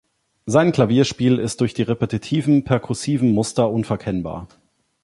Sein 0.47 0.71
Klavierspiel 0.71 1.37
ist 1.37 1.61
durch 1.61 1.75
die 1.75 1.83
repetitiven 1.83 2.63
perkussiven 2.63 3.31
Muster 3.35 3.69
unverkennbar. 3.69 4.47